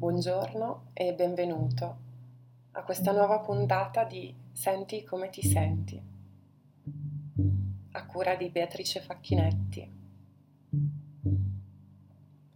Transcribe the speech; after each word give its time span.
Buongiorno 0.00 0.92
e 0.94 1.12
benvenuto 1.12 1.96
a 2.70 2.82
questa 2.84 3.12
nuova 3.12 3.40
puntata 3.40 4.04
di 4.04 4.34
Senti 4.50 5.04
come 5.04 5.28
ti 5.28 5.42
senti, 5.42 6.02
a 7.90 8.06
cura 8.06 8.34
di 8.34 8.48
Beatrice 8.48 9.02
Facchinetti. 9.02 9.92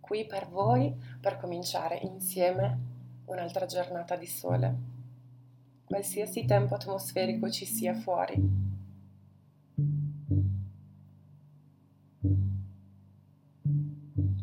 Qui 0.00 0.24
per 0.24 0.48
voi 0.48 0.90
per 1.20 1.36
cominciare 1.36 1.98
insieme 1.98 2.78
un'altra 3.26 3.66
giornata 3.66 4.16
di 4.16 4.26
sole, 4.26 4.76
qualsiasi 5.84 6.46
tempo 6.46 6.76
atmosferico 6.76 7.50
ci 7.50 7.66
sia 7.66 7.92
fuori. 7.92 8.62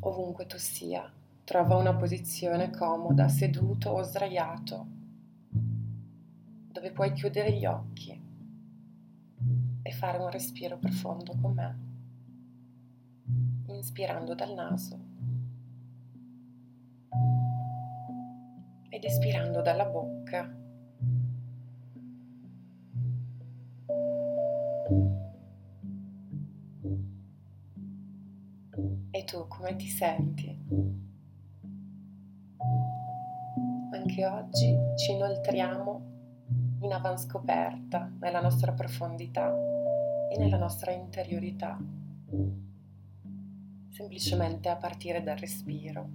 Ovunque 0.01 0.45
tu 0.45 0.57
sia, 0.59 1.11
trova 1.43 1.75
una 1.75 1.95
posizione 1.95 2.69
comoda, 2.69 3.27
seduto 3.27 3.89
o 3.89 4.01
sdraiato, 4.03 4.87
dove 6.71 6.91
puoi 6.91 7.11
chiudere 7.13 7.51
gli 7.53 7.65
occhi 7.65 8.19
e 9.83 9.91
fare 9.91 10.17
un 10.19 10.29
respiro 10.29 10.77
profondo 10.77 11.35
con 11.41 11.53
me, 11.53 11.79
inspirando 13.73 14.35
dal 14.35 14.53
naso 14.53 14.99
ed 18.89 19.03
espirando 19.03 19.61
dalla 19.61 19.85
bocca. 19.85 20.55
E 29.13 29.23
tu 29.25 29.47
come 29.47 29.75
ti 29.75 29.87
senti? 29.87 31.10
Anche 34.11 34.25
oggi 34.25 34.77
ci 34.97 35.13
inoltriamo 35.13 36.01
in 36.81 36.91
avanscoperta 36.91 38.11
nella 38.19 38.41
nostra 38.41 38.73
profondità 38.73 39.55
e 40.29 40.37
nella 40.37 40.57
nostra 40.57 40.91
interiorità, 40.91 41.79
semplicemente 43.89 44.67
a 44.67 44.75
partire 44.75 45.23
dal 45.23 45.37
respiro. 45.37 46.09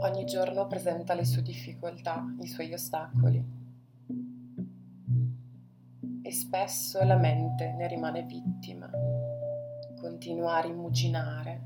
Ogni 0.00 0.24
giorno 0.24 0.66
presenta 0.66 1.14
le 1.14 1.24
sue 1.24 1.42
difficoltà, 1.42 2.34
i 2.40 2.48
suoi 2.48 2.72
ostacoli 2.72 3.63
e 6.26 6.32
spesso 6.32 7.04
la 7.04 7.16
mente 7.16 7.74
ne 7.74 7.86
rimane 7.86 8.22
vittima, 8.22 8.90
continua 10.00 10.56
a 10.56 10.60
rimuginare 10.60 11.62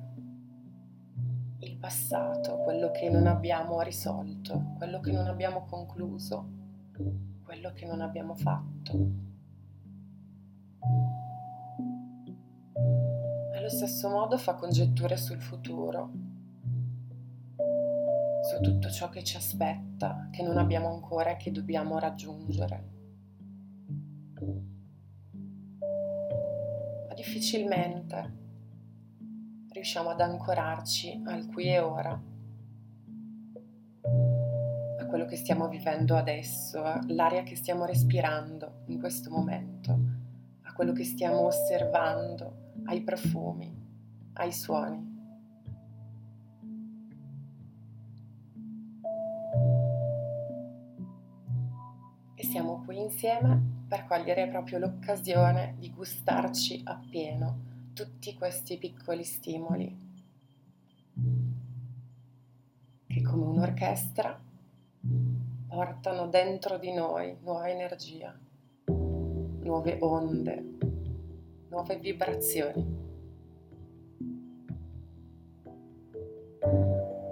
il 1.61 1.77
passato, 1.77 2.57
quello 2.59 2.91
che 2.91 3.09
non 3.09 3.29
abbiamo 3.29 3.81
risolto, 3.83 4.75
quello 4.77 4.99
che 4.99 5.13
non 5.13 5.29
abbiamo 5.29 5.65
concluso, 5.65 6.45
quello 7.45 7.73
che 7.73 7.87
non 7.87 8.01
abbiamo 8.01 8.35
fatto. 8.35 9.27
Allo 13.55 13.69
stesso 13.69 14.09
modo 14.09 14.37
fa 14.39 14.55
congetture 14.55 15.17
sul 15.17 15.41
futuro 15.41 16.11
su 18.43 18.61
tutto 18.61 18.91
ciò 18.91 19.09
che 19.09 19.23
ci 19.23 19.37
aspetta, 19.37 20.27
che 20.33 20.43
non 20.43 20.57
abbiamo 20.57 20.93
ancora 20.93 21.31
e 21.31 21.37
che 21.37 21.53
dobbiamo 21.53 21.99
raggiungere. 22.01 22.98
Ma 27.09 27.15
difficilmente 27.15 28.37
riusciamo 29.71 30.11
ad 30.11 30.21
ancorarci 30.21 31.23
al 31.27 31.47
qui 31.47 31.67
e 31.67 31.79
ora, 31.79 32.21
a 34.99 35.07
quello 35.07 35.25
che 35.25 35.37
stiamo 35.37 35.69
vivendo 35.69 36.17
adesso, 36.17 36.83
all'aria 36.83 37.43
che 37.43 37.57
stiamo 37.57 37.85
respirando 37.85 38.83
in 38.87 38.99
questo 38.99 39.31
momento, 39.31 39.99
a 40.63 40.73
quello 40.73 40.93
che 40.93 41.05
stiamo 41.05 41.41
osservando, 41.41 42.73
ai 42.87 43.03
profumi, 43.03 43.73
ai 44.35 44.53
suoni. 44.53 45.17
siamo 52.49 52.83
qui 52.85 52.99
insieme 52.99 53.78
per 53.89 54.05
cogliere 54.05 54.47
proprio 54.49 54.79
l'occasione 54.79 55.77
di 55.79 55.91
gustarci 55.91 56.83
appieno 56.85 57.67
tutti 57.95 58.35
questi 58.35 58.77
piccoli 58.77 59.25
stimoli 59.25 60.07
che 63.07 63.23
come 63.23 63.45
un'orchestra 63.47 64.39
portano 65.67 66.27
dentro 66.29 66.77
di 66.77 66.93
noi 66.93 67.35
nuova 67.41 67.71
energia, 67.71 68.39
nuove 68.85 69.97
onde, 70.01 70.65
nuove 71.71 71.99
vibrazioni. 71.99 73.07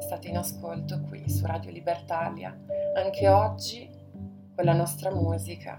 State 0.01 0.29
in 0.29 0.39
ascolto 0.39 1.03
qui 1.03 1.29
su 1.29 1.45
Radio 1.45 1.71
Libertalia 1.71 2.59
anche 2.95 3.29
oggi 3.29 3.89
con 4.55 4.65
la 4.65 4.73
nostra 4.73 5.11
musica 5.13 5.79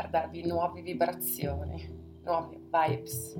per 0.00 0.08
darvi 0.08 0.46
nuove 0.46 0.80
vibrazioni, 0.80 1.86
nuove 2.24 2.56
vibes. 2.56 3.38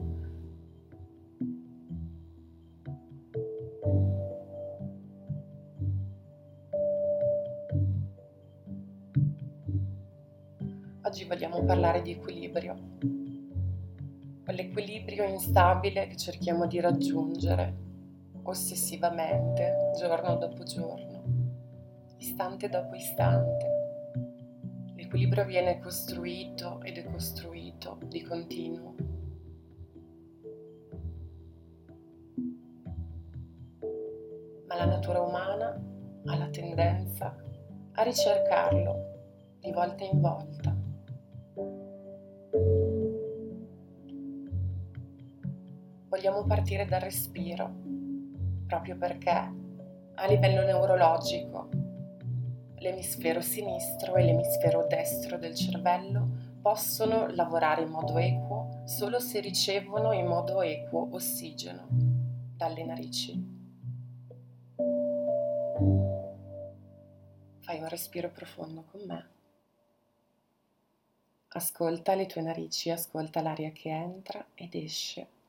Oggi 11.02 11.24
vogliamo 11.24 11.64
parlare 11.64 12.02
di 12.02 12.10
equilibrio, 12.10 12.76
quell'equilibrio 14.44 15.24
instabile 15.24 16.08
che 16.08 16.16
cerchiamo 16.18 16.66
di 16.66 16.78
raggiungere 16.78 17.74
ossessivamente, 18.42 19.92
giorno 19.98 20.36
dopo 20.36 20.62
giorno 20.64 21.22
istante 22.18 22.68
dopo 22.68 22.94
istante. 22.94 23.69
L'equilibrio 25.10 25.44
viene 25.44 25.80
costruito 25.80 26.80
e 26.82 26.92
decostruito 26.92 27.98
di 28.04 28.22
continuo. 28.22 28.94
Ma 34.68 34.76
la 34.76 34.84
natura 34.84 35.20
umana 35.20 35.76
ha 36.26 36.36
la 36.36 36.48
tendenza 36.50 37.34
a 37.94 38.02
ricercarlo 38.02 39.58
di 39.58 39.72
volta 39.72 40.04
in 40.04 40.20
volta. 40.20 40.76
Vogliamo 46.08 46.44
partire 46.44 46.86
dal 46.86 47.00
respiro, 47.00 47.68
proprio 48.64 48.96
perché 48.96 49.30
a 50.14 50.26
livello 50.28 50.62
neurologico 50.62 51.79
l'emisfero 52.80 53.42
sinistro 53.42 54.14
e 54.16 54.24
l'emisfero 54.24 54.86
destro 54.86 55.36
del 55.36 55.54
cervello 55.54 56.48
possono 56.62 57.28
lavorare 57.28 57.82
in 57.82 57.90
modo 57.90 58.16
equo 58.16 58.82
solo 58.86 59.20
se 59.20 59.40
ricevono 59.40 60.12
in 60.12 60.26
modo 60.26 60.62
equo 60.62 61.08
ossigeno 61.12 61.86
dalle 62.56 62.84
narici. 62.84 63.58
Fai 67.60 67.80
un 67.80 67.88
respiro 67.88 68.30
profondo 68.30 68.84
con 68.90 69.00
me. 69.06 69.28
Ascolta 71.48 72.14
le 72.14 72.26
tue 72.26 72.40
narici, 72.40 72.90
ascolta 72.90 73.42
l'aria 73.42 73.70
che 73.72 73.90
entra 73.90 74.44
ed 74.54 74.74
esce. 74.74 75.39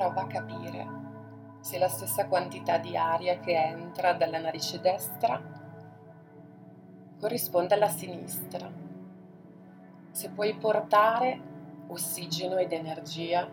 Prova 0.00 0.22
a 0.22 0.26
capire 0.26 0.86
se 1.60 1.76
la 1.76 1.88
stessa 1.88 2.26
quantità 2.26 2.78
di 2.78 2.96
aria 2.96 3.38
che 3.38 3.52
entra 3.52 4.14
dalla 4.14 4.38
narice 4.38 4.80
destra 4.80 5.38
corrisponde 7.20 7.74
alla 7.74 7.90
sinistra. 7.90 8.72
Se 10.10 10.30
puoi 10.30 10.56
portare 10.56 11.38
ossigeno 11.88 12.56
ed 12.56 12.72
energia 12.72 13.46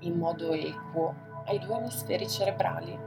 in 0.00 0.16
modo 0.16 0.54
equo 0.54 1.14
ai 1.44 1.58
due 1.58 1.76
emisferi 1.76 2.26
cerebrali, 2.26 2.98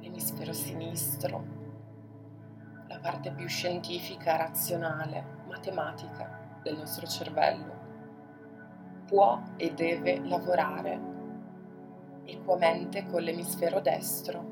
l'emisfero 0.00 0.52
sinistro, 0.52 1.44
la 2.88 2.98
parte 2.98 3.32
più 3.32 3.48
scientifica, 3.48 4.36
razionale, 4.36 5.24
matematica 5.48 6.58
del 6.62 6.76
nostro 6.76 7.06
cervello 7.06 7.73
può 9.06 9.40
e 9.56 9.72
deve 9.74 10.20
lavorare 10.24 11.12
equamente 12.24 13.06
con 13.06 13.22
l'emisfero 13.22 13.80
destro, 13.80 14.44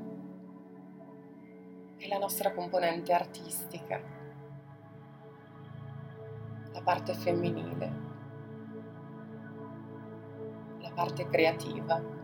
che 1.97 2.05
è 2.05 2.09
la 2.09 2.19
nostra 2.19 2.53
componente 2.53 3.13
artistica, 3.13 4.01
la 6.73 6.83
parte 6.83 7.15
femminile, 7.15 7.93
la 10.81 10.91
parte 10.93 11.27
creativa. 11.29 12.22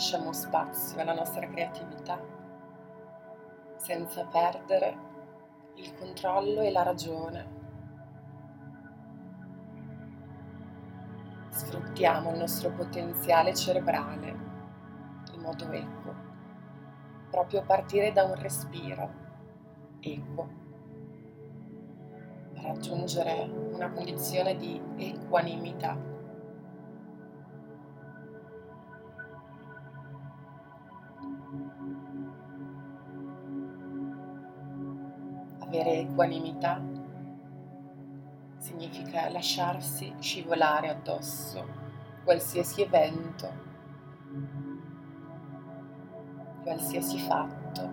Lasciamo 0.00 0.32
spazio 0.32 0.98
alla 0.98 1.12
nostra 1.12 1.46
creatività 1.46 2.18
senza 3.76 4.24
perdere 4.24 4.96
il 5.74 5.94
controllo 5.94 6.62
e 6.62 6.70
la 6.70 6.82
ragione. 6.82 7.46
Sfruttiamo 11.50 12.30
il 12.30 12.38
nostro 12.38 12.70
potenziale 12.70 13.54
cerebrale 13.54 14.28
in 15.34 15.40
modo 15.42 15.70
equo, 15.70 16.14
proprio 17.28 17.60
a 17.60 17.64
partire 17.64 18.10
da 18.10 18.24
un 18.24 18.36
respiro 18.36 19.10
equo, 20.00 20.48
per 22.54 22.62
raggiungere 22.62 23.50
una 23.72 23.90
condizione 23.90 24.56
di 24.56 24.80
equanimità. 24.96 26.09
Equanimità 36.20 36.82
significa 38.58 39.30
lasciarsi 39.30 40.14
scivolare 40.18 40.90
addosso 40.90 41.66
qualsiasi 42.24 42.82
evento, 42.82 43.50
qualsiasi 46.62 47.18
fatto, 47.20 47.90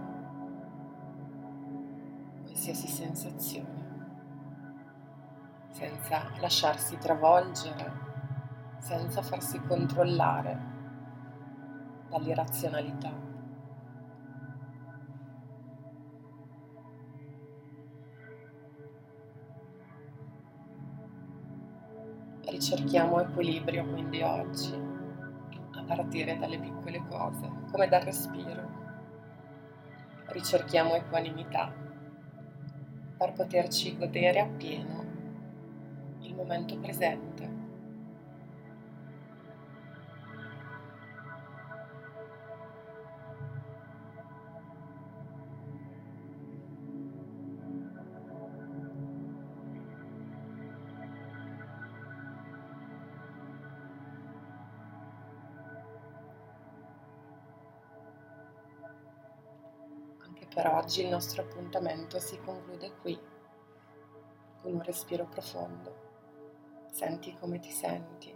qualsiasi 2.44 2.88
sensazione, 2.88 3.86
senza 5.70 6.30
lasciarsi 6.42 6.98
travolgere, 6.98 7.92
senza 8.80 9.22
farsi 9.22 9.62
controllare 9.62 10.76
dall'irrazionalità. 12.10 13.27
Ricerchiamo 22.50 23.22
equilibrio 23.22 23.86
quindi 23.86 24.22
oggi, 24.22 24.74
a 25.72 25.84
partire 25.84 26.38
dalle 26.38 26.60
piccole 26.60 27.04
cose, 27.08 27.50
come 27.72 27.88
dal 27.88 28.02
respiro. 28.02 28.86
Ricerchiamo 30.28 30.96
equanimità 30.96 31.74
per 33.18 33.34
poterci 33.34 33.98
godere 33.98 34.40
appieno 34.40 35.06
il 36.22 36.36
momento 36.36 36.78
presente. 36.78 37.67
Per 60.58 60.66
oggi 60.66 61.04
il 61.04 61.10
nostro 61.10 61.44
appuntamento 61.44 62.18
si 62.18 62.36
conclude 62.40 62.92
qui, 63.02 63.16
con 64.60 64.74
un 64.74 64.82
respiro 64.82 65.26
profondo. 65.26 66.86
Senti 66.92 67.38
come 67.40 67.60
ti 67.60 67.70
senti. 67.70 68.36